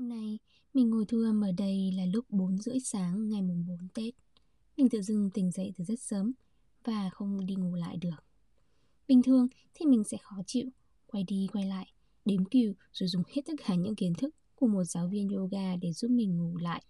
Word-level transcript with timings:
Hôm 0.00 0.08
nay, 0.08 0.38
mình 0.74 0.90
ngồi 0.90 1.04
thu 1.08 1.22
âm 1.22 1.40
ở 1.40 1.52
đây 1.52 1.92
là 1.96 2.04
lúc 2.04 2.24
4 2.28 2.58
rưỡi 2.58 2.80
sáng 2.80 3.28
ngày 3.28 3.42
mùng 3.42 3.66
4 3.68 3.88
Tết. 3.94 4.14
Mình 4.76 4.88
tự 4.88 5.02
dưng 5.02 5.30
tỉnh 5.30 5.50
dậy 5.50 5.72
từ 5.76 5.84
rất 5.84 6.00
sớm 6.00 6.32
và 6.84 7.10
không 7.10 7.46
đi 7.46 7.54
ngủ 7.54 7.74
lại 7.74 7.96
được. 7.96 8.24
Bình 9.08 9.22
thường 9.22 9.48
thì 9.74 9.86
mình 9.86 10.04
sẽ 10.04 10.16
khó 10.22 10.36
chịu, 10.46 10.68
quay 11.06 11.24
đi 11.24 11.46
quay 11.52 11.64
lại, 11.66 11.92
đếm 12.24 12.44
cừu 12.44 12.72
rồi 12.92 13.08
dùng 13.08 13.22
hết 13.28 13.42
tất 13.46 13.52
cả 13.66 13.74
những 13.74 13.94
kiến 13.94 14.14
thức 14.14 14.34
của 14.54 14.66
một 14.66 14.84
giáo 14.84 15.08
viên 15.08 15.28
yoga 15.28 15.76
để 15.76 15.92
giúp 15.92 16.10
mình 16.10 16.38
ngủ 16.38 16.56
lại. 16.56 16.82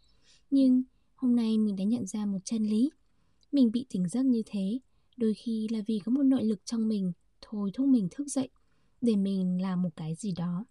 Nhưng 0.51 0.83
hôm 1.15 1.37
nay 1.37 1.59
mình 1.59 1.77
đã 1.77 1.85
nhận 1.85 2.07
ra 2.07 2.27
một 2.27 2.39
chân 2.45 2.65
lý. 2.65 2.91
Mình 3.53 3.73
bị 3.73 3.87
tỉnh 3.89 4.09
giấc 4.09 4.27
như 4.27 4.43
thế, 4.47 4.79
đôi 5.17 5.35
khi 5.35 5.69
là 5.71 5.81
vì 5.87 6.01
có 6.05 6.13
một 6.13 6.23
nội 6.23 6.45
lực 6.45 6.61
trong 6.65 6.89
mình 6.89 7.13
thôi 7.41 7.71
thúc 7.75 7.89
mình 7.89 8.09
thức 8.11 8.29
dậy 8.29 8.49
để 9.01 9.17
mình 9.17 9.63
làm 9.63 9.83
một 9.83 9.91
cái 9.97 10.15
gì 10.15 10.33
đó. 10.33 10.65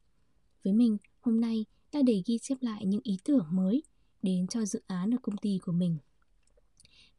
Với 0.63 0.73
mình, 0.73 0.97
hôm 1.19 1.41
nay 1.41 1.65
là 1.91 2.01
để 2.01 2.23
ghi 2.25 2.37
chép 2.41 2.57
lại 2.61 2.85
những 2.85 3.01
ý 3.03 3.17
tưởng 3.23 3.45
mới 3.51 3.83
đến 4.21 4.47
cho 4.47 4.65
dự 4.65 4.81
án 4.87 5.13
ở 5.13 5.17
công 5.21 5.37
ty 5.37 5.59
của 5.65 5.71
mình. 5.71 5.97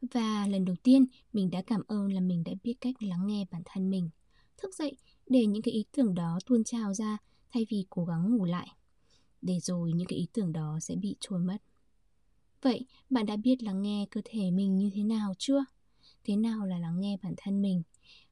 Và 0.03 0.47
lần 0.47 0.65
đầu 0.65 0.77
tiên, 0.83 1.07
mình 1.33 1.51
đã 1.51 1.63
cảm 1.63 1.83
ơn 1.87 2.13
là 2.13 2.21
mình 2.21 2.45
đã 2.45 2.53
biết 2.63 2.75
cách 2.81 3.03
lắng 3.03 3.27
nghe 3.27 3.45
bản 3.51 3.63
thân 3.65 3.91
mình. 3.91 4.11
Thức 4.57 4.75
dậy 4.75 4.97
để 5.27 5.47
những 5.47 5.63
cái 5.63 5.75
ý 5.75 5.85
tưởng 5.93 6.15
đó 6.15 6.39
tuôn 6.47 6.65
trào 6.65 6.95
ra 6.95 7.19
thay 7.53 7.67
vì 7.71 7.85
cố 7.91 8.05
gắng 8.05 8.37
ngủ 8.37 8.45
lại. 8.45 8.69
Để 9.43 9.61
rồi 9.61 9.93
những 9.93 10.07
cái 10.07 10.19
ý 10.19 10.27
tưởng 10.33 10.53
đó 10.53 10.79
sẽ 10.81 10.97
bị 10.97 11.17
trôi 11.21 11.39
mất. 11.39 11.57
Vậy, 12.63 12.87
bạn 13.11 13.27
đã 13.27 13.37
biết 13.37 13.63
lắng 13.63 13.83
nghe 13.83 14.07
cơ 14.11 14.21
thể 14.25 14.51
mình 14.51 14.79
như 14.79 14.91
thế 14.95 15.03
nào 15.03 15.35
chưa? 15.39 15.65
Thế 16.25 16.37
nào 16.37 16.67
là 16.67 16.79
lắng 16.79 17.01
nghe 17.01 17.17
bản 17.23 17.35
thân 17.37 17.63
mình? 17.63 17.83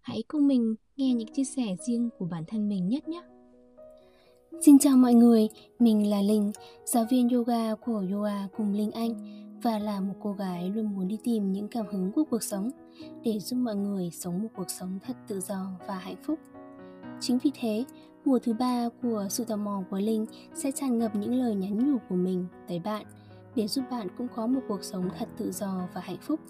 Hãy 0.00 0.22
cùng 0.28 0.46
mình 0.46 0.74
nghe 0.96 1.14
những 1.14 1.34
chia 1.34 1.44
sẻ 1.44 1.76
riêng 1.86 2.08
của 2.18 2.26
bản 2.26 2.44
thân 2.46 2.68
mình 2.68 2.88
nhất 2.88 3.08
nhé. 3.08 3.22
Xin 4.52 4.78
chào 4.78 4.96
mọi 4.96 5.14
người, 5.14 5.48
mình 5.78 6.10
là 6.10 6.22
Linh, 6.22 6.52
giáo 6.84 7.04
viên 7.10 7.28
yoga 7.28 7.74
của 7.74 8.04
Yoga 8.12 8.48
cùng 8.56 8.72
Linh 8.72 8.90
Anh 8.90 9.14
và 9.62 9.78
là 9.78 10.00
một 10.00 10.14
cô 10.20 10.32
gái 10.32 10.70
luôn 10.70 10.94
muốn 10.94 11.08
đi 11.08 11.18
tìm 11.24 11.52
những 11.52 11.68
cảm 11.68 11.86
hứng 11.90 12.12
của 12.12 12.24
cuộc 12.30 12.42
sống 12.42 12.70
để 13.24 13.38
giúp 13.38 13.56
mọi 13.56 13.76
người 13.76 14.10
sống 14.12 14.42
một 14.42 14.48
cuộc 14.56 14.70
sống 14.70 14.98
thật 15.06 15.16
tự 15.28 15.40
do 15.40 15.70
và 15.88 15.98
hạnh 15.98 16.22
phúc. 16.26 16.38
Chính 17.20 17.38
vì 17.38 17.50
thế, 17.60 17.84
mùa 18.24 18.38
thứ 18.38 18.52
ba 18.52 18.88
của 19.02 19.26
sự 19.30 19.44
tò 19.44 19.56
mò 19.56 19.82
của 19.90 19.98
Linh 19.98 20.26
sẽ 20.54 20.72
tràn 20.72 20.98
ngập 20.98 21.16
những 21.16 21.34
lời 21.34 21.54
nhắn 21.54 21.92
nhủ 21.92 21.98
của 22.08 22.16
mình 22.16 22.46
tới 22.68 22.78
bạn 22.78 23.06
để 23.54 23.68
giúp 23.68 23.84
bạn 23.90 24.08
cũng 24.18 24.28
có 24.34 24.46
một 24.46 24.60
cuộc 24.68 24.84
sống 24.84 25.08
thật 25.18 25.28
tự 25.38 25.52
do 25.52 25.88
và 25.94 26.00
hạnh 26.00 26.20
phúc. 26.22 26.40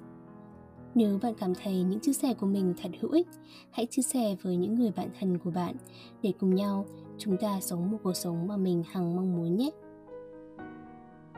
Nếu 0.94 1.18
bạn 1.22 1.34
cảm 1.34 1.54
thấy 1.54 1.82
những 1.82 2.00
chia 2.00 2.12
sẻ 2.12 2.34
của 2.34 2.46
mình 2.46 2.74
thật 2.82 2.90
hữu 3.00 3.10
ích, 3.10 3.26
hãy 3.70 3.86
chia 3.86 4.02
sẻ 4.02 4.36
với 4.42 4.56
những 4.56 4.74
người 4.74 4.90
bạn 4.96 5.08
thân 5.20 5.38
của 5.38 5.50
bạn 5.50 5.76
để 6.22 6.32
cùng 6.40 6.54
nhau 6.54 6.86
chúng 7.18 7.36
ta 7.40 7.60
sống 7.60 7.90
một 7.90 7.98
cuộc 8.02 8.14
sống 8.14 8.46
mà 8.46 8.56
mình 8.56 8.82
hằng 8.90 9.16
mong 9.16 9.36
muốn 9.36 9.56
nhé. 9.56 9.70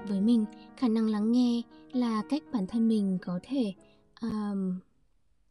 Với 0.09 0.21
mình, 0.21 0.45
khả 0.77 0.89
năng 0.89 1.07
lắng 1.07 1.33
nghe 1.33 1.63
là 1.93 2.23
cách 2.29 2.43
bản 2.53 2.67
thân 2.67 2.89
mình 2.89 3.19
có 3.23 3.41
thể 3.43 3.75
um, 4.21 4.81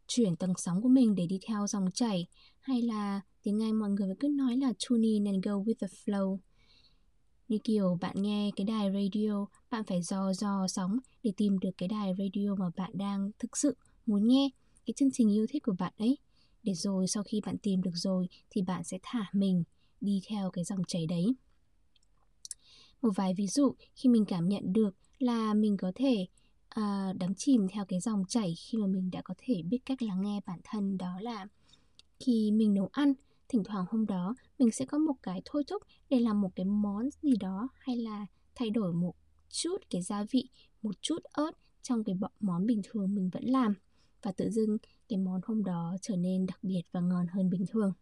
chuyển 0.07 0.35
tầng 0.35 0.53
sóng 0.57 0.81
của 0.81 0.89
mình 0.89 1.15
để 1.15 1.27
đi 1.27 1.39
theo 1.47 1.67
dòng 1.67 1.91
chảy 1.93 2.27
hay 2.59 2.81
là 2.81 3.21
tiếng 3.43 3.63
Anh 3.63 3.79
mọi 3.79 3.89
người 3.89 4.15
cứ 4.19 4.27
nói 4.27 4.57
là 4.57 4.73
tune 4.89 5.07
in 5.07 5.25
and 5.25 5.45
go 5.45 5.51
with 5.51 5.73
the 5.81 5.87
flow. 5.87 6.37
Như 7.47 7.57
kiểu 7.63 7.97
bạn 8.01 8.21
nghe 8.21 8.51
cái 8.55 8.65
đài 8.65 8.91
radio, 8.91 9.45
bạn 9.69 9.83
phải 9.83 10.01
dò 10.01 10.33
dò 10.33 10.67
sóng 10.67 10.99
để 11.23 11.31
tìm 11.37 11.59
được 11.59 11.71
cái 11.77 11.89
đài 11.89 12.13
radio 12.17 12.55
mà 12.55 12.65
bạn 12.75 12.91
đang 12.93 13.31
thực 13.39 13.57
sự 13.57 13.75
muốn 14.05 14.27
nghe, 14.27 14.49
cái 14.85 14.93
chương 14.93 15.11
trình 15.13 15.33
yêu 15.33 15.45
thích 15.49 15.63
của 15.63 15.75
bạn 15.79 15.93
ấy. 15.97 16.17
Để 16.63 16.73
rồi 16.73 17.07
sau 17.07 17.23
khi 17.23 17.41
bạn 17.45 17.57
tìm 17.57 17.81
được 17.81 17.91
rồi 17.93 18.27
thì 18.49 18.61
bạn 18.61 18.83
sẽ 18.83 18.97
thả 19.03 19.29
mình 19.33 19.63
đi 20.01 20.21
theo 20.27 20.51
cái 20.51 20.63
dòng 20.63 20.83
chảy 20.87 21.05
đấy. 21.05 21.35
Một 23.01 23.11
vài 23.15 23.33
ví 23.33 23.47
dụ 23.47 23.75
khi 23.95 24.09
mình 24.09 24.25
cảm 24.25 24.49
nhận 24.49 24.73
được 24.73 24.95
là 25.19 25.53
mình 25.53 25.77
có 25.77 25.91
thể 25.95 26.25
uh, 26.79 27.17
đắm 27.17 27.33
chìm 27.37 27.67
theo 27.71 27.85
cái 27.85 27.99
dòng 27.99 28.23
chảy 28.27 28.53
khi 28.57 28.77
mà 28.77 28.87
mình 28.87 29.11
đã 29.11 29.21
có 29.21 29.33
thể 29.37 29.61
biết 29.63 29.79
cách 29.85 30.01
lắng 30.01 30.21
nghe 30.21 30.39
bản 30.45 30.59
thân 30.63 30.97
đó 30.97 31.19
là 31.21 31.47
khi 32.19 32.51
mình 32.51 32.73
nấu 32.73 32.89
ăn 32.91 33.13
thỉnh 33.49 33.63
thoảng 33.65 33.85
hôm 33.89 34.05
đó 34.05 34.35
mình 34.59 34.71
sẽ 34.71 34.85
có 34.85 34.97
một 34.97 35.13
cái 35.23 35.41
thôi 35.45 35.63
thúc 35.67 35.83
để 36.09 36.19
làm 36.19 36.41
một 36.41 36.49
cái 36.55 36.65
món 36.65 37.09
gì 37.21 37.33
đó 37.39 37.69
hay 37.79 37.97
là 37.97 38.25
thay 38.55 38.69
đổi 38.69 38.93
một 38.93 39.13
chút 39.49 39.77
cái 39.89 40.01
gia 40.01 40.23
vị 40.31 40.49
một 40.81 40.95
chút 41.01 41.23
ớt 41.23 41.51
trong 41.81 42.03
cái 42.03 42.15
món 42.39 42.65
bình 42.65 42.81
thường 42.83 43.15
mình 43.15 43.29
vẫn 43.29 43.43
làm 43.43 43.73
và 44.21 44.31
tự 44.31 44.49
dưng 44.49 44.77
cái 45.09 45.17
món 45.17 45.41
hôm 45.43 45.63
đó 45.63 45.95
trở 46.01 46.15
nên 46.15 46.45
đặc 46.45 46.59
biệt 46.63 46.81
và 46.91 46.99
ngon 47.01 47.27
hơn 47.27 47.49
bình 47.49 47.65
thường 47.69 47.93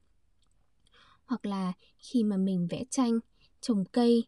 hoặc 1.28 1.46
là 1.46 1.74
khi 2.00 2.24
mà 2.24 2.38
mình 2.38 2.68
vẽ 2.70 2.84
tranh 2.90 3.20
trồng 3.62 3.86
cây 3.86 4.24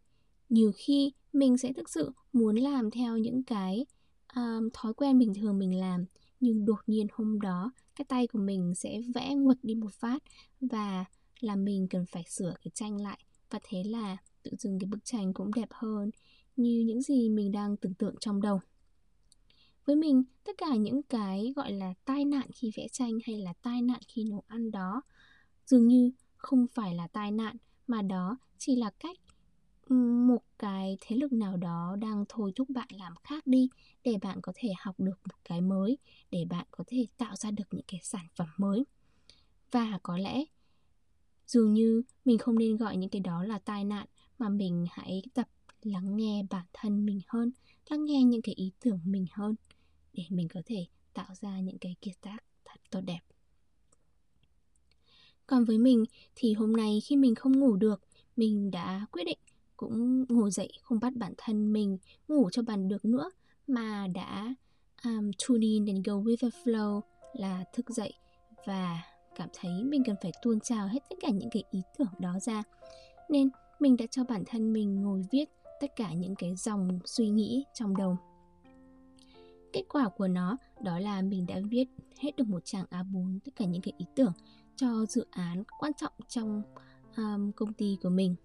nhiều 0.50 0.72
khi 0.76 1.12
mình 1.34 1.58
sẽ 1.58 1.74
thực 1.74 1.90
sự 1.90 2.12
muốn 2.34 2.56
làm 2.56 2.92
theo 2.92 3.18
những 3.18 3.44
cái 3.44 3.86
um, 4.36 4.70
thói 4.74 4.94
quen 4.94 5.20
bình 5.20 5.34
thường 5.34 5.60
mình 5.60 5.80
làm. 5.80 6.06
Nhưng 6.40 6.66
đột 6.66 6.80
nhiên 6.88 7.08
hôm 7.14 7.42
đó 7.42 7.72
cái 7.96 8.06
tay 8.06 8.28
của 8.28 8.40
mình 8.40 8.74
sẽ 8.76 9.02
vẽ 9.16 9.36
nguật 9.36 9.58
đi 9.64 9.76
một 9.76 9.94
phát 9.94 10.24
và 10.62 11.06
là 11.40 11.56
mình 11.56 11.88
cần 11.90 12.06
phải 12.06 12.24
sửa 12.28 12.54
cái 12.64 12.72
tranh 12.74 13.02
lại 13.02 13.20
và 13.50 13.60
thế 13.64 13.84
là 13.84 14.18
tự 14.44 14.52
dưng 14.60 14.80
cái 14.80 14.88
bức 14.88 15.00
tranh 15.04 15.34
cũng 15.34 15.54
đẹp 15.54 15.70
hơn 15.72 16.12
như 16.56 16.84
những 16.88 17.02
gì 17.02 17.30
mình 17.30 17.52
đang 17.52 17.78
tưởng 17.78 17.94
tượng 17.94 18.16
trong 18.20 18.42
đầu. 18.42 18.62
Với 19.86 19.96
mình 19.96 20.24
tất 20.44 20.52
cả 20.58 20.76
những 20.76 21.04
cái 21.04 21.54
gọi 21.56 21.72
là 21.72 21.94
tai 22.06 22.26
nạn 22.26 22.48
khi 22.56 22.72
vẽ 22.78 22.88
tranh 22.92 23.14
hay 23.26 23.38
là 23.38 23.54
tai 23.62 23.82
nạn 23.82 24.00
khi 24.08 24.24
nấu 24.24 24.44
ăn 24.48 24.72
đó 24.72 25.02
dường 25.66 25.88
như 25.88 26.12
không 26.40 26.66
phải 26.74 26.96
là 26.96 27.08
tai 27.08 27.32
nạn, 27.32 27.56
mà 27.88 28.02
đó 28.02 28.38
chỉ 28.58 28.76
là 28.76 28.90
cách 29.00 29.18
ừ, 29.90 29.96
một 30.28 30.42
cái 30.60 30.98
thế 31.02 31.16
lực 31.16 31.34
nào 31.34 31.58
đó 31.58 31.96
đang 32.00 32.26
thôi 32.30 32.52
thúc 32.56 32.70
bạn 32.70 32.88
làm 32.92 33.14
khác 33.24 33.48
đi, 33.48 33.70
để 34.04 34.18
bạn 34.22 34.40
có 34.42 34.54
thể 34.56 34.70
học 34.80 34.96
được 35.00 35.20
một 35.24 35.36
cái 35.46 35.62
mới, 35.62 35.98
để 36.32 36.46
bạn 36.50 36.66
có 36.72 36.84
thể 36.88 37.06
tạo 37.18 37.36
ra 37.36 37.52
được 37.52 37.64
những 37.72 37.86
cái 37.88 38.00
sản 38.04 38.26
phẩm 38.36 38.48
mới. 38.58 38.86
Và 39.72 40.00
có 40.04 40.18
lẽ 40.18 40.44
dường 41.48 41.74
như 41.74 42.04
mình 42.26 42.38
không 42.38 42.60
nên 42.60 42.78
gọi 42.78 42.98
những 42.98 43.10
cái 43.10 43.20
đó 43.20 43.44
là 43.44 43.60
tai 43.60 43.84
nạn, 43.84 44.08
mà 44.38 44.50
mình 44.50 44.86
hãy 44.92 45.24
tập 45.34 45.48
lắng 45.82 46.16
nghe 46.18 46.44
bản 46.50 46.66
thân 46.74 47.06
mình 47.06 47.22
hơn, 47.28 47.52
lắng 47.90 48.06
nghe 48.06 48.24
những 48.24 48.42
cái 48.42 48.56
ý 48.56 48.72
tưởng 48.80 49.00
mình 49.06 49.26
hơn, 49.32 49.56
để 50.14 50.24
mình 50.30 50.48
có 50.54 50.62
thể 50.66 50.86
tạo 51.14 51.36
ra 51.36 51.60
những 51.60 51.78
cái 51.78 51.96
kiệt 52.02 52.16
tác 52.22 52.38
thật 52.66 52.80
tốt 52.92 53.02
đẹp 53.02 53.20
còn 55.50 55.66
với 55.66 55.78
mình 55.78 56.06
thì 56.36 56.54
hôm 56.54 56.74
nay 56.74 57.02
khi 57.06 57.16
mình 57.16 57.36
không 57.36 57.60
ngủ 57.60 57.76
được 57.76 58.02
mình 58.36 58.72
đã 58.72 59.06
quyết 59.12 59.24
định 59.24 59.38
cũng 59.78 60.26
ngồi 60.30 60.52
dậy 60.52 60.72
không 60.82 61.00
bắt 61.00 61.14
bản 61.16 61.34
thân 61.38 61.74
mình 61.74 61.98
ngủ 62.28 62.50
cho 62.50 62.62
bằng 62.62 62.88
được 62.88 63.06
nữa 63.06 63.32
mà 63.68 64.08
đã 64.08 64.56
um, 65.04 65.32
tune 65.48 65.66
in 65.66 65.86
and 65.86 66.08
go 66.08 66.14
with 66.14 66.36
the 66.42 66.48
flow 66.64 67.02
là 67.34 67.64
thức 67.74 67.90
dậy 67.90 68.14
và 68.66 69.02
cảm 69.36 69.50
thấy 69.54 69.84
mình 69.84 70.04
cần 70.04 70.16
phải 70.22 70.32
tuôn 70.42 70.60
trào 70.60 70.88
hết 70.88 71.00
tất 71.10 71.16
cả 71.22 71.30
những 71.30 71.50
cái 71.50 71.64
ý 71.72 71.82
tưởng 71.98 72.14
đó 72.20 72.40
ra. 72.42 72.64
Nên 73.30 73.50
mình 73.80 73.98
đã 73.98 74.06
cho 74.12 74.24
bản 74.24 74.44
thân 74.46 74.74
mình 74.74 75.02
ngồi 75.02 75.22
viết 75.32 75.46
tất 75.82 75.96
cả 75.96 76.14
những 76.14 76.36
cái 76.36 76.56
dòng 76.56 77.00
suy 77.06 77.30
nghĩ 77.30 77.66
trong 77.74 77.98
đầu. 77.98 78.18
Kết 79.74 79.84
quả 79.90 80.10
của 80.10 80.28
nó 80.28 80.58
đó 80.82 81.00
là 81.00 81.22
mình 81.22 81.46
đã 81.48 81.56
viết 81.70 81.86
hết 82.20 82.36
được 82.36 82.48
một 82.48 82.66
trang 82.66 82.86
A4 82.90 83.40
tất 83.46 83.52
cả 83.56 83.66
những 83.66 83.82
cái 83.82 83.94
ý 83.98 84.06
tưởng 84.16 84.34
cho 84.80 85.06
dự 85.06 85.26
án 85.32 85.64
quan 85.80 85.94
trọng 85.94 86.14
trong 86.28 86.62
um, 87.18 87.52
công 87.52 87.74
ty 87.74 87.98
của 88.04 88.10
mình. 88.10 88.36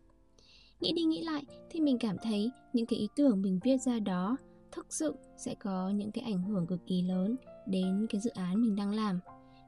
Nghĩ 0.80 0.92
đi 0.92 1.04
nghĩ 1.04 1.22
lại 1.22 1.44
thì 1.70 1.80
mình 1.80 1.98
cảm 1.98 2.16
thấy 2.22 2.50
những 2.72 2.86
cái 2.86 2.98
ý 2.98 3.08
tưởng 3.16 3.42
mình 3.42 3.60
viết 3.64 3.76
ra 3.78 3.98
đó 3.98 4.36
thực 4.72 4.86
sự 4.92 5.14
sẽ 5.36 5.54
có 5.54 5.90
những 5.90 6.10
cái 6.10 6.24
ảnh 6.24 6.42
hưởng 6.42 6.66
cực 6.66 6.80
kỳ 6.86 7.02
lớn 7.02 7.36
đến 7.66 8.06
cái 8.10 8.20
dự 8.20 8.30
án 8.30 8.62
mình 8.62 8.76
đang 8.76 8.90
làm. 8.90 9.20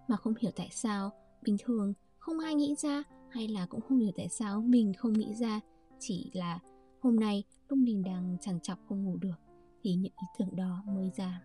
Mà 0.08 0.16
không 0.16 0.34
hiểu 0.40 0.50
tại 0.56 0.68
sao 0.72 1.12
bình 1.42 1.56
thường 1.64 1.92
không 2.18 2.38
ai 2.38 2.54
nghĩ 2.54 2.74
ra 2.78 3.02
hay 3.30 3.48
là 3.48 3.66
cũng 3.66 3.80
không 3.80 3.98
hiểu 3.98 4.12
tại 4.16 4.28
sao 4.28 4.60
mình 4.60 4.92
không 4.94 5.12
nghĩ 5.12 5.34
ra. 5.34 5.60
Chỉ 5.98 6.30
là 6.34 6.58
hôm 7.00 7.16
nay 7.16 7.44
lúc 7.68 7.78
mình 7.78 8.02
đang 8.02 8.36
chằn 8.40 8.60
chọc 8.60 8.78
không 8.88 9.04
ngủ 9.04 9.16
được 9.16 9.36
thì 9.82 9.94
những 9.94 10.12
ý 10.12 10.26
tưởng 10.38 10.56
đó 10.56 10.82
mới 10.86 11.10
ra. 11.16 11.42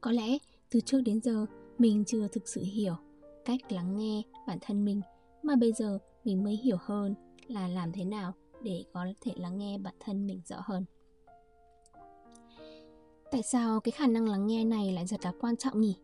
Có 0.00 0.12
lẽ 0.12 0.38
từ 0.70 0.80
trước 0.80 1.00
đến 1.00 1.20
giờ 1.20 1.46
mình 1.78 2.04
chưa 2.06 2.28
thực 2.28 2.48
sự 2.48 2.62
hiểu 2.64 2.96
cách 3.44 3.72
lắng 3.72 3.96
nghe 3.96 4.22
bản 4.46 4.58
thân 4.60 4.84
mình 4.84 5.00
mà 5.42 5.56
bây 5.56 5.72
giờ 5.72 5.98
mình 6.24 6.44
mới 6.44 6.56
hiểu 6.56 6.76
hơn 6.80 7.14
là 7.46 7.68
làm 7.68 7.92
thế 7.92 8.04
nào 8.04 8.32
để 8.62 8.84
có 8.92 9.06
thể 9.20 9.32
lắng 9.36 9.58
nghe 9.58 9.78
bản 9.78 9.94
thân 10.00 10.26
mình 10.26 10.40
rõ 10.44 10.56
hơn. 10.64 10.84
Tại 13.30 13.42
sao 13.42 13.80
cái 13.80 13.92
khả 13.92 14.06
năng 14.06 14.28
lắng 14.28 14.46
nghe 14.46 14.64
này 14.64 14.92
lại 14.92 15.06
rất 15.06 15.24
là 15.24 15.32
quan 15.40 15.56
trọng 15.56 15.80
nhỉ? 15.80 15.96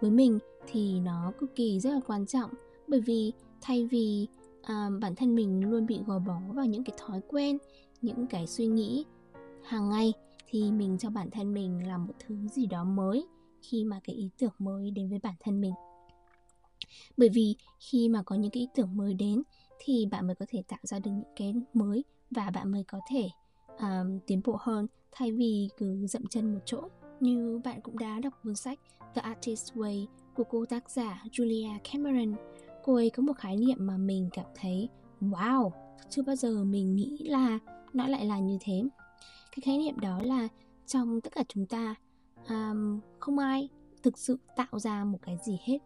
Với 0.00 0.10
mình 0.10 0.38
thì 0.66 1.00
nó 1.00 1.32
cực 1.38 1.56
kỳ 1.56 1.80
rất 1.80 1.90
là 1.90 2.00
quan 2.06 2.26
trọng 2.26 2.50
bởi 2.88 3.00
vì 3.00 3.32
thay 3.60 3.86
vì 3.86 4.26
à, 4.62 4.90
bản 5.00 5.14
thân 5.14 5.34
mình 5.34 5.70
luôn 5.70 5.86
bị 5.86 5.98
gò 6.06 6.18
bó 6.18 6.40
vào 6.54 6.66
những 6.66 6.84
cái 6.84 6.96
thói 6.98 7.20
quen 7.28 7.58
những 8.02 8.26
cái 8.26 8.46
suy 8.46 8.66
nghĩ 8.66 9.04
hàng 9.62 9.88
ngày 9.88 10.12
thì 10.46 10.72
mình 10.72 10.98
cho 10.98 11.10
bản 11.10 11.30
thân 11.30 11.54
mình 11.54 11.88
làm 11.88 12.06
một 12.06 12.14
thứ 12.26 12.48
gì 12.48 12.66
đó 12.66 12.84
mới 12.84 13.26
khi 13.62 13.84
mà 13.84 14.00
cái 14.04 14.16
ý 14.16 14.30
tưởng 14.38 14.52
mới 14.58 14.90
đến 14.90 15.08
với 15.08 15.18
bản 15.22 15.34
thân 15.40 15.60
mình 15.60 15.72
bởi 17.16 17.28
vì 17.28 17.56
khi 17.80 18.08
mà 18.08 18.22
có 18.22 18.36
những 18.36 18.50
cái 18.50 18.60
ý 18.60 18.68
tưởng 18.74 18.96
mới 18.96 19.14
đến 19.14 19.42
thì 19.78 20.06
bạn 20.10 20.26
mới 20.26 20.34
có 20.34 20.46
thể 20.48 20.62
tạo 20.68 20.78
ra 20.82 20.98
được 20.98 21.10
những 21.10 21.34
cái 21.36 21.54
mới 21.74 22.04
và 22.30 22.50
bạn 22.50 22.72
mới 22.72 22.84
có 22.84 23.00
thể 23.10 23.28
um, 23.78 24.18
tiến 24.26 24.40
bộ 24.44 24.56
hơn 24.60 24.86
thay 25.12 25.32
vì 25.32 25.68
cứ 25.76 26.06
dậm 26.06 26.26
chân 26.26 26.54
một 26.54 26.60
chỗ. 26.64 26.88
Như 27.20 27.60
bạn 27.64 27.80
cũng 27.80 27.98
đã 27.98 28.20
đọc 28.20 28.32
cuốn 28.42 28.54
sách 28.54 28.78
The 29.14 29.22
Artist 29.22 29.72
Way 29.72 30.06
của 30.34 30.44
cô 30.44 30.64
tác 30.64 30.90
giả 30.90 31.24
Julia 31.32 31.78
Cameron 31.92 32.34
cô 32.84 32.94
ấy 32.94 33.10
có 33.10 33.22
một 33.22 33.32
khái 33.38 33.56
niệm 33.56 33.76
mà 33.80 33.96
mình 33.96 34.28
cảm 34.32 34.46
thấy 34.54 34.88
wow 35.20 35.70
chưa 36.10 36.22
bao 36.22 36.36
giờ 36.36 36.64
mình 36.64 36.96
nghĩ 36.96 37.18
là 37.18 37.58
nó 37.92 38.06
lại 38.06 38.24
là 38.24 38.38
như 38.38 38.58
thế. 38.60 38.82
Cái 39.50 39.58
khái 39.62 39.78
niệm 39.78 40.00
đó 40.00 40.20
là 40.22 40.48
trong 40.86 41.20
tất 41.20 41.32
cả 41.32 41.42
chúng 41.48 41.66
ta 41.66 41.94
um, 42.48 43.00
không 43.18 43.38
ai 43.38 43.68
thực 44.02 44.18
sự 44.18 44.38
tạo 44.56 44.78
ra 44.78 45.04
một 45.04 45.18
cái 45.22 45.36
gì 45.46 45.58
hết 45.64 45.78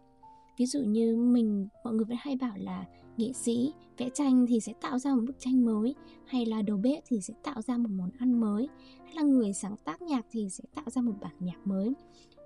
ví 0.56 0.66
dụ 0.66 0.80
như 0.82 1.16
mình, 1.16 1.68
mọi 1.84 1.94
người 1.94 2.04
vẫn 2.04 2.16
hay 2.20 2.36
bảo 2.36 2.56
là 2.56 2.86
nghệ 3.16 3.32
sĩ, 3.32 3.72
vẽ 3.96 4.10
tranh 4.14 4.46
thì 4.48 4.60
sẽ 4.60 4.72
tạo 4.80 4.98
ra 4.98 5.14
một 5.14 5.22
bức 5.26 5.38
tranh 5.38 5.64
mới, 5.64 5.94
hay 6.26 6.46
là 6.46 6.62
đầu 6.62 6.76
bếp 6.76 7.02
thì 7.06 7.20
sẽ 7.20 7.34
tạo 7.42 7.62
ra 7.62 7.76
một 7.76 7.90
món 7.90 8.10
ăn 8.18 8.40
mới, 8.40 8.68
hay 9.04 9.14
là 9.14 9.22
người 9.22 9.52
sáng 9.52 9.76
tác 9.84 10.02
nhạc 10.02 10.26
thì 10.30 10.48
sẽ 10.50 10.64
tạo 10.74 10.90
ra 10.90 11.02
một 11.02 11.14
bản 11.20 11.34
nhạc 11.40 11.66
mới. 11.66 11.92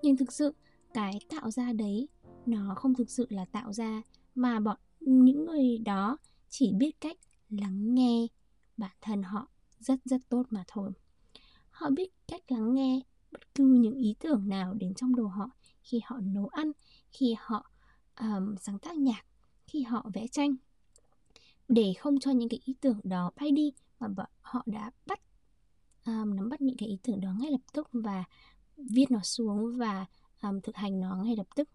Nhưng 0.02 0.16
thực 0.16 0.32
sự, 0.32 0.54
cái 0.94 1.18
tạo 1.28 1.50
ra 1.50 1.72
đấy, 1.72 2.08
nó 2.46 2.74
không 2.74 2.94
thực 2.94 3.10
sự 3.10 3.26
là 3.30 3.44
tạo 3.44 3.72
ra 3.72 4.02
mà 4.34 4.60
bọn 4.60 4.76
những 5.00 5.44
người 5.44 5.78
đó 5.78 6.16
chỉ 6.48 6.72
biết 6.72 7.00
cách 7.00 7.16
lắng 7.48 7.94
nghe 7.94 8.26
bản 8.76 8.96
thân 9.00 9.22
họ 9.22 9.48
rất 9.78 10.00
rất 10.04 10.20
tốt 10.28 10.42
mà 10.50 10.64
thôi. 10.68 10.92
Họ 11.70 11.90
biết 11.90 12.10
cách 12.28 12.42
lắng 12.48 12.74
nghe 12.74 13.00
bất 13.32 13.54
cứ 13.54 13.64
những 13.64 13.96
ý 13.96 14.14
tưởng 14.20 14.48
nào 14.48 14.74
đến 14.74 14.94
trong 14.94 15.16
đầu 15.16 15.28
họ 15.28 15.50
khi 15.82 16.00
họ 16.04 16.20
nấu 16.20 16.46
ăn, 16.46 16.72
khi 17.10 17.34
họ 17.38 17.70
um, 18.20 18.56
sáng 18.60 18.78
tác 18.78 18.96
nhạc 18.96 19.24
khi 19.66 19.82
họ 19.82 20.10
vẽ 20.14 20.26
tranh. 20.26 20.54
Để 21.68 21.94
không 21.98 22.20
cho 22.20 22.30
những 22.30 22.48
cái 22.48 22.60
ý 22.64 22.74
tưởng 22.80 23.00
đó 23.04 23.30
bay 23.40 23.50
đi 23.50 23.72
mà 24.00 24.08
họ 24.40 24.62
đã 24.66 24.90
bắt 25.06 25.20
um, 26.06 26.36
nắm 26.36 26.48
bắt 26.48 26.60
những 26.60 26.76
cái 26.76 26.88
ý 26.88 26.98
tưởng 27.02 27.20
đó 27.20 27.34
ngay 27.40 27.50
lập 27.50 27.60
tức 27.72 27.88
và 27.92 28.24
viết 28.76 29.10
nó 29.10 29.20
xuống 29.22 29.76
và 29.76 30.06
um, 30.42 30.60
thực 30.60 30.76
hành 30.76 31.00
nó 31.00 31.16
ngay 31.16 31.36
lập 31.36 31.46
tức. 31.56 31.68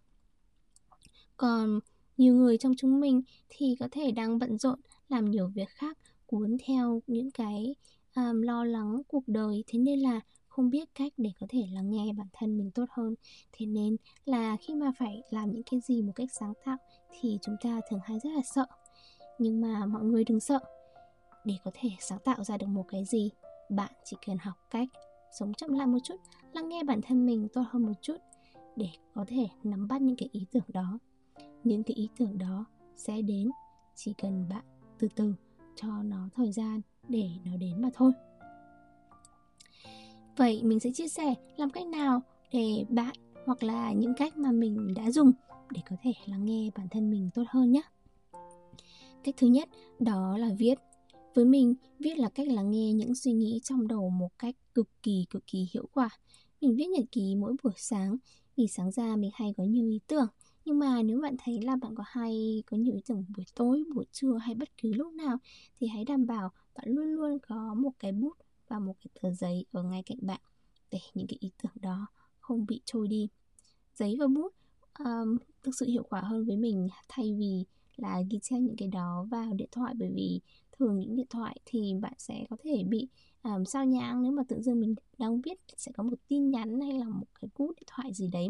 Còn 1.38 1.80
nhiều 2.18 2.34
người 2.34 2.58
trong 2.58 2.74
chúng 2.78 3.00
mình 3.00 3.22
thì 3.50 3.76
có 3.80 3.88
thể 3.92 4.12
đang 4.12 4.40
bận 4.40 4.58
rộn 4.58 4.80
làm 5.10 5.26
nhiều 5.26 5.48
việc 5.48 5.70
khác 5.70 5.98
cuốn 6.26 6.58
theo 6.68 7.02
những 7.08 7.32
cái 7.32 7.76
um, 8.16 8.42
lo 8.42 8.64
lắng 8.64 9.02
cuộc 9.08 9.24
đời. 9.28 9.64
Thế 9.68 9.80
nên 9.80 10.00
là 10.00 10.22
không 10.60 10.70
biết 10.70 10.96
cách 10.96 11.14
để 11.18 11.32
có 11.40 11.48
thể 11.50 11.68
lắng 11.74 11.90
nghe 11.90 12.14
bản 12.18 12.28
thân 12.34 12.58
mình 12.58 12.72
tốt 12.72 12.86
hơn. 12.90 13.16
Thế 13.52 13.66
nên 13.66 13.96
là 14.26 14.58
khi 14.58 14.76
mà 14.76 14.92
phải 14.98 15.24
làm 15.30 15.52
những 15.52 15.64
cái 15.72 15.80
gì 15.80 16.02
một 16.02 16.12
cách 16.16 16.28
sáng 16.32 16.54
tạo 16.66 16.78
thì 17.20 17.38
chúng 17.42 17.56
ta 17.62 17.82
thường 17.90 18.00
hay 18.04 18.20
rất 18.20 18.30
là 18.30 18.42
sợ. 18.42 18.66
Nhưng 19.38 19.62
mà 19.62 19.86
mọi 19.86 20.04
người 20.04 20.24
đừng 20.24 20.40
sợ. 20.40 20.60
Để 21.46 21.54
có 21.64 21.72
thể 21.74 21.90
sáng 22.00 22.20
tạo 22.20 22.44
ra 22.44 22.58
được 22.58 22.68
một 22.68 22.86
cái 22.88 23.06
gì, 23.06 23.32
bạn 23.70 23.92
chỉ 24.06 24.18
cần 24.26 24.38
học 24.38 24.56
cách 24.70 24.88
sống 25.40 25.54
chậm 25.54 25.74
lại 25.74 25.88
một 25.88 26.00
chút, 26.04 26.16
lắng 26.54 26.70
nghe 26.70 26.84
bản 26.84 27.02
thân 27.02 27.26
mình 27.26 27.48
tốt 27.54 27.64
hơn 27.70 27.86
một 27.86 28.02
chút 28.02 28.18
để 28.76 28.90
có 29.14 29.26
thể 29.28 29.48
nắm 29.64 29.88
bắt 29.88 30.02
những 30.02 30.16
cái 30.16 30.30
ý 30.32 30.46
tưởng 30.52 30.64
đó. 30.68 31.00
Những 31.64 31.84
cái 31.84 31.96
ý 31.96 32.10
tưởng 32.18 32.38
đó 32.38 32.66
sẽ 32.96 33.22
đến, 33.22 33.50
chỉ 33.96 34.14
cần 34.22 34.50
bạn 34.50 34.64
từ 35.00 35.08
từ 35.16 35.34
cho 35.76 36.04
nó 36.04 36.30
thời 36.36 36.52
gian 36.52 36.82
để 37.08 37.30
nó 37.46 37.58
đến 37.58 37.82
mà 37.82 37.90
thôi 37.94 38.12
vậy 40.40 40.62
mình 40.64 40.80
sẽ 40.80 40.92
chia 40.92 41.08
sẻ 41.08 41.34
làm 41.58 41.70
cách 41.70 41.88
nào 41.88 42.22
để 42.52 42.86
bạn 42.90 43.16
hoặc 43.46 43.64
là 43.64 43.94
những 43.94 44.14
cách 44.18 44.38
mà 44.38 44.52
mình 44.52 44.94
đã 44.96 45.12
dùng 45.12 45.32
để 45.72 45.82
có 45.90 45.96
thể 46.04 46.12
lắng 46.26 46.46
nghe 46.46 46.70
bản 46.76 46.88
thân 46.92 47.12
mình 47.12 47.30
tốt 47.34 47.44
hơn 47.48 47.72
nhé. 47.72 47.82
Cách 49.24 49.36
thứ 49.38 49.48
nhất, 49.48 49.70
đó 50.00 50.38
là 50.38 50.50
viết. 50.58 50.76
Với 51.36 51.46
mình, 51.46 51.76
viết 52.00 52.18
là 52.18 52.30
cách 52.30 52.48
lắng 52.48 52.72
nghe 52.72 52.94
những 52.94 53.16
suy 53.16 53.32
nghĩ 53.32 53.60
trong 53.64 53.88
đầu 53.88 54.10
một 54.10 54.30
cách 54.40 54.56
cực 54.74 54.90
kỳ 55.04 55.26
cực 55.30 55.48
kỳ 55.48 55.68
hiệu 55.74 55.90
quả. 55.94 56.10
Mình 56.62 56.76
viết 56.76 56.88
nhật 56.90 57.06
ký 57.12 57.36
mỗi 57.36 57.56
buổi 57.64 57.74
sáng 57.78 58.18
vì 58.58 58.68
sáng 58.68 58.92
ra 58.92 59.16
mình 59.16 59.32
hay 59.34 59.54
có 59.58 59.64
nhiều 59.64 59.88
ý 59.88 60.00
tưởng. 60.08 60.28
Nhưng 60.66 60.80
mà 60.80 61.04
nếu 61.04 61.22
bạn 61.22 61.36
thấy 61.44 61.62
là 61.62 61.76
bạn 61.76 61.96
có 61.96 62.04
hay 62.08 62.64
có 62.66 62.78
nhiều 62.78 62.96
ý 62.96 63.02
tưởng 63.08 63.26
buổi 63.38 63.46
tối, 63.56 63.84
buổi 63.96 64.06
trưa 64.12 64.38
hay 64.42 64.56
bất 64.56 64.70
cứ 64.82 64.94
lúc 64.94 65.14
nào 65.14 65.38
thì 65.80 65.88
hãy 65.88 66.06
đảm 66.06 66.28
bảo 66.28 66.50
bạn 66.76 66.90
luôn 66.90 67.06
luôn 67.06 67.38
có 67.48 67.74
một 67.74 67.92
cái 68.00 68.12
bút 68.12 68.34
và 68.70 68.80
một 68.80 68.94
cái 69.00 69.12
tờ 69.22 69.34
giấy 69.34 69.66
ở 69.72 69.84
ngay 69.84 70.04
cạnh 70.06 70.18
bạn 70.22 70.42
để 70.92 71.00
những 71.14 71.28
cái 71.28 71.38
ý 71.40 71.52
tưởng 71.64 71.72
đó 71.76 72.08
không 72.40 72.66
bị 72.66 72.82
trôi 72.86 73.08
đi. 73.08 73.30
Giấy 73.96 74.16
và 74.20 74.28
bút 74.28 74.54
um, 75.00 75.38
thực 75.64 75.72
sự 75.80 75.86
hiệu 75.86 76.04
quả 76.04 76.22
hơn 76.22 76.46
với 76.46 76.58
mình 76.58 76.88
thay 77.08 77.36
vì 77.40 77.66
là 77.98 78.22
ghi 78.30 78.40
chép 78.42 78.58
những 78.60 78.76
cái 78.78 78.88
đó 78.88 79.28
vào 79.32 79.54
điện 79.54 79.70
thoại. 79.72 79.94
Bởi 79.98 80.10
vì 80.16 80.42
thường 80.72 81.00
những 81.00 81.16
điện 81.16 81.28
thoại 81.30 81.60
thì 81.66 81.94
bạn 82.02 82.14
sẽ 82.18 82.46
có 82.50 82.58
thể 82.64 82.84
bị 82.88 83.08
um, 83.44 83.64
sao 83.64 83.86
nhãng 83.86 84.24
nếu 84.24 84.32
mà 84.32 84.44
tự 84.48 84.62
dưng 84.62 84.80
mình 84.80 84.96
đang 85.18 85.42
viết 85.42 85.60
sẽ 85.78 85.92
có 85.92 86.04
một 86.04 86.18
tin 86.28 86.52
nhắn 86.52 86.82
hay 86.82 87.00
là 87.00 87.06
một 87.06 87.28
cái 87.42 87.50
cú 87.54 87.74
điện 87.78 87.88
thoại 87.88 88.14
gì 88.14 88.28
đấy. 88.28 88.48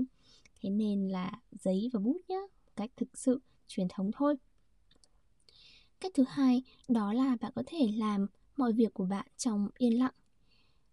Thế 0.62 0.70
nên 0.70 1.08
là 1.08 1.42
giấy 1.52 1.90
và 1.94 2.00
bút 2.00 2.18
nhá 2.28 2.40
cách 2.76 2.92
thực 2.98 3.18
sự 3.18 3.42
truyền 3.68 3.88
thống 3.90 4.12
thôi. 4.14 4.36
Cách 6.00 6.12
thứ 6.16 6.24
hai 6.28 6.64
đó 6.88 7.14
là 7.14 7.38
bạn 7.42 7.52
có 7.56 7.64
thể 7.66 7.88
làm 7.98 8.28
mọi 8.60 8.74
việc 8.74 8.94
của 8.94 9.06
bạn 9.06 9.28
trong 9.38 9.70
yên 9.78 10.00
lặng. 10.00 10.14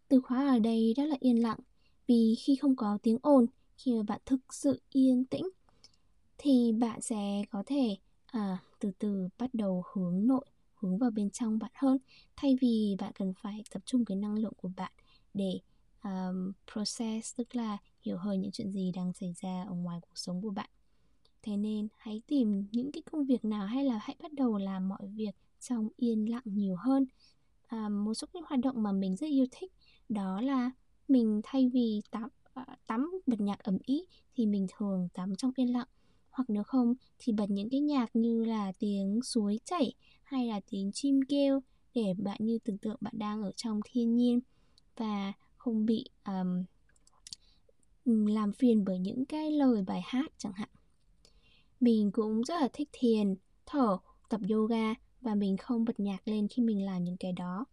Từ 0.08 0.20
khóa 0.20 0.48
ở 0.48 0.58
đây 0.58 0.94
đó 0.96 1.04
là 1.04 1.16
yên 1.20 1.42
lặng 1.42 1.58
vì 2.06 2.34
khi 2.38 2.56
không 2.56 2.76
có 2.76 2.98
tiếng 3.02 3.18
ồn 3.22 3.46
khi 3.76 3.94
mà 3.94 4.02
bạn 4.02 4.20
thực 4.26 4.54
sự 4.54 4.80
yên 4.92 5.24
tĩnh 5.24 5.48
thì 6.38 6.72
bạn 6.72 7.00
sẽ 7.00 7.42
có 7.50 7.62
thể 7.66 7.96
à, 8.26 8.58
từ 8.78 8.90
từ 8.98 9.28
bắt 9.38 9.50
đầu 9.52 9.84
hướng 9.92 10.26
nội 10.26 10.44
hướng 10.74 10.98
vào 10.98 11.10
bên 11.10 11.30
trong 11.30 11.58
bạn 11.58 11.70
hơn. 11.74 11.98
Thay 12.36 12.56
vì 12.60 12.96
bạn 12.98 13.12
cần 13.14 13.32
phải 13.42 13.62
tập 13.70 13.82
trung 13.86 14.04
cái 14.04 14.16
năng 14.16 14.38
lượng 14.38 14.52
của 14.56 14.70
bạn 14.76 14.92
để 15.34 15.60
um, 16.02 16.52
process 16.72 17.36
tức 17.36 17.56
là 17.56 17.78
hiểu 18.00 18.18
hơn 18.18 18.40
những 18.40 18.50
chuyện 18.50 18.70
gì 18.70 18.92
đang 18.94 19.12
xảy 19.12 19.34
ra 19.40 19.64
ở 19.68 19.74
ngoài 19.74 19.98
cuộc 20.02 20.18
sống 20.18 20.42
của 20.42 20.50
bạn. 20.50 20.70
Thế 21.42 21.56
nên 21.56 21.88
hãy 21.96 22.22
tìm 22.26 22.64
những 22.72 22.92
cái 22.92 23.02
công 23.12 23.24
việc 23.24 23.44
nào 23.44 23.66
hay 23.66 23.84
là 23.84 23.98
hãy 24.02 24.16
bắt 24.22 24.32
đầu 24.32 24.58
làm 24.58 24.88
mọi 24.88 25.06
việc 25.06 25.34
trong 25.60 25.88
yên 25.96 26.30
lặng 26.30 26.42
nhiều 26.44 26.76
hơn 26.76 27.06
à, 27.66 27.88
một 27.88 28.14
số 28.14 28.26
những 28.32 28.44
hoạt 28.48 28.60
động 28.60 28.82
mà 28.82 28.92
mình 28.92 29.16
rất 29.16 29.26
yêu 29.26 29.46
thích. 29.50 29.72
Đó 30.08 30.40
là 30.40 30.70
mình 31.08 31.40
thay 31.44 31.70
vì 31.72 32.00
tắm 32.10 32.28
à, 32.54 32.76
tắm 32.86 33.10
bật 33.26 33.40
nhạc 33.40 33.58
ẩm 33.58 33.78
ý 33.84 34.06
thì 34.34 34.46
mình 34.46 34.66
thường 34.76 35.08
tắm 35.14 35.36
trong 35.36 35.52
yên 35.56 35.72
lặng. 35.72 35.88
Hoặc 36.30 36.50
nếu 36.50 36.62
không 36.62 36.94
thì 37.18 37.32
bật 37.32 37.50
những 37.50 37.70
cái 37.70 37.80
nhạc 37.80 38.16
như 38.16 38.44
là 38.44 38.72
tiếng 38.78 39.20
suối 39.22 39.60
chảy 39.64 39.92
hay 40.24 40.46
là 40.46 40.60
tiếng 40.70 40.90
chim 40.92 41.20
kêu 41.28 41.60
để 41.94 42.14
bạn 42.18 42.38
như 42.40 42.58
tưởng 42.64 42.78
tượng 42.78 42.96
bạn 43.00 43.14
đang 43.16 43.42
ở 43.42 43.52
trong 43.56 43.80
thiên 43.84 44.16
nhiên 44.16 44.40
và 44.96 45.32
không 45.56 45.86
bị 45.86 46.04
um, 46.24 46.64
làm 48.04 48.52
phiền 48.52 48.84
bởi 48.84 48.98
những 48.98 49.24
cái 49.24 49.50
lời 49.50 49.82
bài 49.86 50.02
hát 50.04 50.32
chẳng 50.38 50.52
hạn. 50.52 50.68
Mình 51.80 52.10
cũng 52.12 52.44
rất 52.44 52.60
là 52.60 52.68
thích 52.72 52.88
thiền 52.92 53.34
thở 53.66 53.98
tập 54.28 54.40
yoga 54.50 54.94
và 55.20 55.34
mình 55.34 55.56
không 55.56 55.84
bật 55.84 56.00
nhạc 56.00 56.28
lên 56.28 56.48
khi 56.48 56.62
mình 56.62 56.86
làm 56.86 57.04
những 57.04 57.16
cái 57.16 57.32
đó. 57.32 57.64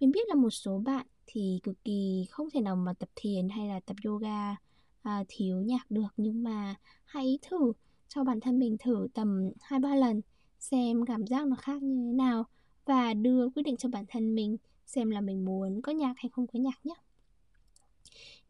Mình 0.00 0.10
biết 0.10 0.28
là 0.28 0.34
một 0.34 0.50
số 0.50 0.78
bạn 0.78 1.06
thì 1.26 1.60
cực 1.62 1.84
kỳ 1.84 2.26
không 2.30 2.48
thể 2.50 2.60
nào 2.60 2.76
mà 2.76 2.92
tập 2.92 3.08
thiền 3.16 3.48
hay 3.48 3.68
là 3.68 3.80
tập 3.80 3.96
yoga 4.04 4.56
à, 5.02 5.24
thiếu 5.28 5.60
nhạc 5.60 5.90
được 5.90 6.08
nhưng 6.16 6.42
mà 6.42 6.74
hãy 7.04 7.38
thử 7.42 7.72
cho 8.08 8.24
bản 8.24 8.40
thân 8.40 8.58
mình 8.58 8.76
thử 8.78 9.08
tầm 9.14 9.50
hai 9.60 9.80
ba 9.80 9.94
lần 9.94 10.20
xem 10.58 11.04
cảm 11.06 11.26
giác 11.26 11.46
nó 11.46 11.56
khác 11.56 11.82
như 11.82 11.94
thế 11.94 12.16
nào 12.16 12.44
và 12.84 13.14
đưa 13.14 13.48
quyết 13.48 13.62
định 13.62 13.76
cho 13.76 13.88
bản 13.88 14.04
thân 14.08 14.34
mình 14.34 14.56
xem 14.86 15.10
là 15.10 15.20
mình 15.20 15.44
muốn 15.44 15.82
có 15.82 15.92
nhạc 15.92 16.14
hay 16.16 16.30
không 16.32 16.46
có 16.46 16.58
nhạc 16.58 16.86
nhé 16.86 16.94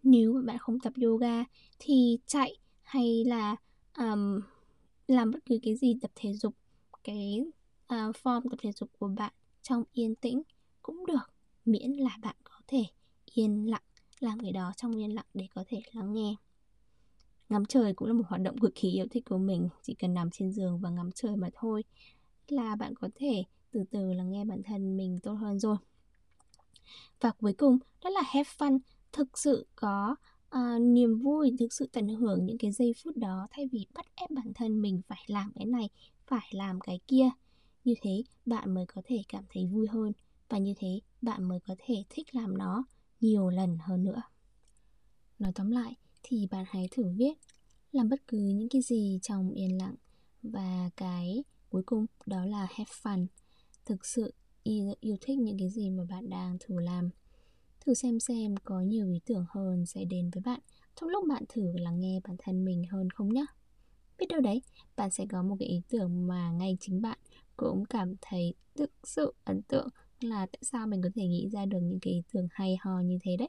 nếu 0.03 0.33
mà 0.33 0.43
bạn 0.43 0.59
không 0.59 0.81
tập 0.81 0.93
yoga 1.03 1.45
thì 1.79 2.19
chạy 2.27 2.57
hay 2.83 3.25
là 3.25 3.57
um, 3.99 4.41
làm 5.09 5.31
bất 5.31 5.39
cứ 5.45 5.59
cái 5.63 5.77
gì 5.77 5.97
tập 6.01 6.11
thể 6.15 6.33
dục 6.33 6.55
cái 7.05 7.45
uh, 7.95 8.17
form 8.23 8.41
tập 8.51 8.57
thể 8.63 8.73
dục 8.73 8.91
của 8.99 9.09
bạn 9.09 9.33
trong 9.63 9.85
yên 9.93 10.15
tĩnh 10.15 10.43
cũng 10.83 11.07
được 11.07 11.33
miễn 11.65 11.91
là 11.91 12.19
bạn 12.23 12.37
có 12.45 12.61
thể 12.67 12.85
yên 13.35 13.71
lặng 13.71 13.83
làm 14.21 14.41
cái 14.41 14.53
đó 14.53 14.73
trong 14.77 14.97
yên 14.97 15.15
lặng 15.15 15.27
để 15.35 15.49
có 15.55 15.65
thể 15.69 15.83
lắng 15.93 16.13
nghe. 16.13 16.35
Ngắm 17.49 17.65
trời 17.65 17.95
cũng 17.95 18.09
là 18.09 18.15
một 18.15 18.25
hoạt 18.29 18.43
động 18.43 18.59
cực 18.59 18.73
kỳ 18.75 18.91
yêu 18.91 19.07
thích 19.11 19.25
của 19.25 19.39
mình 19.39 19.69
chỉ 19.83 19.95
cần 19.95 20.15
nằm 20.15 20.31
trên 20.31 20.53
giường 20.53 20.79
và 20.79 20.91
ngắm 20.91 21.11
trời 21.15 21.37
mà 21.37 21.49
thôi 21.55 21.85
là 22.49 22.77
bạn 22.77 22.95
có 22.95 23.09
thể 23.15 23.45
từ 23.71 23.85
từ 23.91 24.13
lắng 24.13 24.31
nghe 24.31 24.45
bản 24.45 24.63
thân 24.63 24.97
mình 24.97 25.19
tốt 25.23 25.33
hơn 25.33 25.59
rồi. 25.59 25.77
Và 27.21 27.31
cuối 27.31 27.53
cùng 27.53 27.79
đó 28.05 28.11
là 28.11 28.23
have 28.23 28.51
fun 28.59 28.79
thực 29.13 29.39
sự 29.39 29.67
có 29.77 30.17
uh, 30.57 30.81
niềm 30.81 31.19
vui 31.19 31.53
thực 31.59 31.73
sự 31.73 31.89
tận 31.93 32.09
hưởng 32.09 32.47
những 32.47 32.59
cái 32.59 32.73
giây 32.73 32.93
phút 33.05 33.17
đó 33.17 33.47
thay 33.51 33.69
vì 33.73 33.87
bắt 33.95 34.07
ép 34.15 34.31
bản 34.31 34.53
thân 34.55 34.83
mình 34.83 35.01
phải 35.09 35.25
làm 35.27 35.53
cái 35.55 35.67
này 35.67 35.89
phải 36.27 36.49
làm 36.51 36.81
cái 36.81 37.01
kia 37.07 37.29
như 37.87 37.95
thế 38.03 38.23
bạn 38.47 38.75
mới 38.75 38.87
có 38.87 39.03
thể 39.05 39.23
cảm 39.29 39.45
thấy 39.53 39.67
vui 39.67 39.87
hơn 39.87 40.13
và 40.49 40.59
như 40.59 40.75
thế 40.77 41.01
bạn 41.23 41.45
mới 41.45 41.61
có 41.61 41.75
thể 41.79 42.05
thích 42.11 42.35
làm 42.35 42.59
nó 42.59 42.85
nhiều 43.21 43.49
lần 43.49 43.79
hơn 43.81 44.05
nữa. 44.05 44.23
Nói 45.39 45.53
tóm 45.55 45.71
lại 45.71 45.95
thì 46.23 46.47
bạn 46.51 46.65
hãy 46.69 46.89
thử 46.91 47.05
viết 47.17 47.35
làm 47.93 48.09
bất 48.09 48.29
cứ 48.29 48.39
những 48.39 48.69
cái 48.69 48.83
gì 48.83 49.19
trong 49.23 49.51
yên 49.51 49.79
lặng. 49.79 49.95
Và 50.43 50.91
cái 50.97 51.45
cuối 51.69 51.83
cùng 51.87 52.07
đó 52.27 52.45
là 52.45 52.67
have 52.71 52.93
fun. 53.03 53.27
Thực 53.85 54.07
sự 54.07 54.35
yêu, 54.63 55.17
thích 55.21 55.39
những 55.39 55.59
cái 55.59 55.71
gì 55.71 55.91
mà 55.91 56.05
bạn 56.11 56.31
đang 56.31 56.57
thử 56.61 56.81
làm. 56.81 57.11
Thử 57.81 57.95
xem 57.95 58.21
xem 58.21 58.55
có 58.65 58.81
nhiều 58.81 59.09
ý 59.09 59.21
tưởng 59.27 59.45
hơn 59.49 59.87
sẽ 59.87 60.05
đến 60.05 60.31
với 60.31 60.43
bạn 60.43 60.61
trong 61.01 61.09
lúc 61.09 61.25
bạn 61.29 61.45
thử 61.49 61.73
lắng 61.79 62.01
nghe 62.01 62.21
bản 62.29 62.37
thân 62.39 62.65
mình 62.65 62.85
hơn 62.91 63.11
không 63.11 63.33
nhé 63.33 63.47
biết 64.19 64.27
đâu 64.29 64.41
đấy 64.41 64.63
bạn 64.97 65.11
sẽ 65.11 65.27
có 65.31 65.43
một 65.43 65.57
cái 65.59 65.69
ý 65.69 65.83
tưởng 65.89 66.27
mà 66.27 66.51
ngay 66.51 66.77
chính 66.81 67.03
bạn 67.03 67.19
cũng 67.57 67.85
cảm 67.85 68.15
thấy 68.21 68.55
thực 68.75 68.91
sự 69.05 69.35
ấn 69.45 69.63
tượng 69.63 69.89
là 70.21 70.47
tại 70.47 70.61
sao 70.63 70.87
mình 70.87 71.03
có 71.03 71.09
thể 71.15 71.27
nghĩ 71.27 71.49
ra 71.53 71.67
được 71.67 71.79
những 71.83 71.99
cái 72.03 72.13
ý 72.13 72.23
tưởng 72.33 72.49
hay 72.51 72.77
ho 72.81 73.01
như 73.01 73.19
thế 73.23 73.37
đấy. 73.37 73.49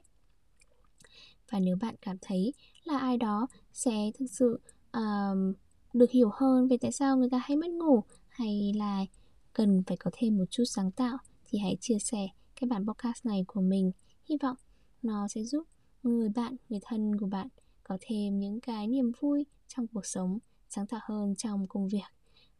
Và 1.50 1.60
nếu 1.60 1.76
bạn 1.80 1.94
cảm 2.00 2.16
thấy 2.20 2.52
là 2.84 2.98
ai 2.98 3.16
đó 3.16 3.46
sẽ 3.72 4.10
thực 4.18 4.26
sự 4.30 4.60
uh, 4.96 5.56
được 5.92 6.10
hiểu 6.10 6.30
hơn 6.32 6.68
về 6.68 6.76
tại 6.80 6.92
sao 6.92 7.16
người 7.16 7.28
ta 7.30 7.38
hay 7.44 7.56
mất 7.56 7.70
ngủ 7.70 8.02
hay 8.28 8.72
là 8.76 9.04
cần 9.52 9.82
phải 9.86 9.96
có 9.96 10.10
thêm 10.14 10.38
một 10.38 10.44
chút 10.50 10.64
sáng 10.64 10.90
tạo 10.90 11.18
thì 11.44 11.58
hãy 11.58 11.76
chia 11.80 11.98
sẻ 11.98 12.28
cái 12.60 12.68
bản 12.68 12.86
podcast 12.86 13.26
này 13.26 13.44
của 13.46 13.60
mình. 13.60 13.92
Hy 14.24 14.36
vọng 14.42 14.56
nó 15.02 15.28
sẽ 15.28 15.44
giúp 15.44 15.66
người 16.02 16.28
bạn 16.28 16.56
người 16.68 16.80
thân 16.82 17.18
của 17.18 17.26
bạn 17.26 17.48
có 17.84 17.98
thêm 18.00 18.38
những 18.38 18.60
cái 18.60 18.86
niềm 18.86 19.12
vui 19.20 19.46
trong 19.68 19.86
cuộc 19.86 20.06
sống 20.06 20.38
sáng 20.68 20.86
tạo 20.86 21.00
hơn 21.04 21.34
trong 21.36 21.66
công 21.66 21.88
việc 21.88 22.17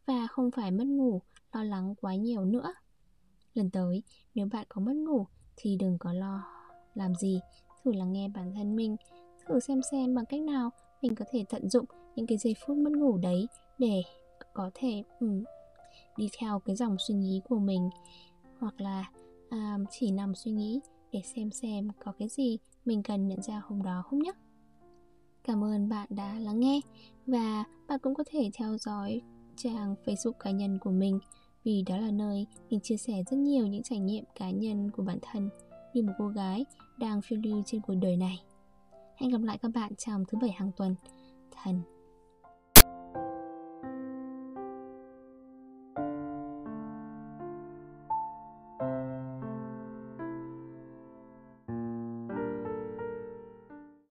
và 0.09 0.27
không 0.27 0.51
phải 0.51 0.71
mất 0.71 0.87
ngủ 0.87 1.21
lo 1.53 1.63
lắng 1.63 1.95
quá 2.01 2.15
nhiều 2.15 2.45
nữa. 2.45 2.73
Lần 3.53 3.69
tới 3.69 4.03
nếu 4.35 4.47
bạn 4.51 4.65
có 4.69 4.81
mất 4.81 4.95
ngủ 4.95 5.27
thì 5.55 5.75
đừng 5.75 5.97
có 5.99 6.13
lo. 6.13 6.43
Làm 6.95 7.15
gì? 7.15 7.39
Thử 7.83 7.93
lắng 7.93 8.13
nghe 8.13 8.27
bản 8.27 8.53
thân 8.55 8.75
mình. 8.75 8.95
Thử 9.47 9.59
xem 9.59 9.81
xem 9.91 10.15
bằng 10.15 10.25
cách 10.25 10.41
nào 10.41 10.69
mình 11.01 11.15
có 11.15 11.25
thể 11.31 11.45
tận 11.49 11.69
dụng 11.69 11.85
những 12.15 12.27
cái 12.27 12.37
giây 12.37 12.55
phút 12.65 12.77
mất 12.77 12.91
ngủ 12.93 13.17
đấy 13.17 13.47
để 13.77 14.01
có 14.53 14.71
thể 14.73 15.03
um, 15.19 15.43
đi 16.17 16.29
theo 16.39 16.59
cái 16.59 16.75
dòng 16.75 16.95
suy 17.07 17.15
nghĩ 17.15 17.41
của 17.49 17.59
mình. 17.59 17.89
Hoặc 18.59 18.81
là 18.81 19.11
um, 19.51 19.85
chỉ 19.91 20.11
nằm 20.11 20.35
suy 20.35 20.51
nghĩ 20.51 20.79
để 21.11 21.21
xem 21.35 21.51
xem 21.51 21.87
có 22.05 22.11
cái 22.19 22.27
gì 22.27 22.57
mình 22.85 23.03
cần 23.03 23.27
nhận 23.27 23.41
ra 23.41 23.61
hôm 23.65 23.83
đó 23.83 24.03
không 24.09 24.19
nhé 24.19 24.31
cảm 25.43 25.63
ơn 25.63 25.89
bạn 25.89 26.07
đã 26.09 26.39
lắng 26.39 26.59
nghe 26.59 26.81
và 27.27 27.63
bạn 27.87 27.99
cũng 27.99 28.15
có 28.15 28.23
thể 28.27 28.51
theo 28.53 28.77
dõi 28.77 29.21
trang 29.63 29.95
facebook 30.05 30.31
cá 30.31 30.51
nhân 30.51 30.79
của 30.79 30.91
mình. 30.91 31.19
Vì 31.63 31.83
đó 31.87 31.97
là 31.97 32.11
nơi 32.11 32.45
mình 32.69 32.79
chia 32.83 32.97
sẻ 32.97 33.13
rất 33.31 33.37
nhiều 33.37 33.67
những 33.67 33.83
trải 33.83 33.99
nghiệm 33.99 34.23
cá 34.35 34.49
nhân 34.49 34.91
của 34.91 35.03
bản 35.03 35.17
thân 35.21 35.49
như 35.93 36.03
một 36.03 36.13
cô 36.17 36.27
gái 36.27 36.65
đang 36.99 37.21
phiêu 37.21 37.39
lưu 37.43 37.63
trên 37.65 37.81
cuộc 37.81 37.95
đời 38.01 38.17
này. 38.17 38.39
Hẹn 39.17 39.31
gặp 39.31 39.41
lại 39.41 39.57
các 39.57 39.71
bạn 39.75 39.95
trong 39.95 40.25
thứ 40.27 40.37
bảy 40.41 40.51
hàng 40.51 40.71
tuần. 40.77 40.95
Thần 41.63 41.81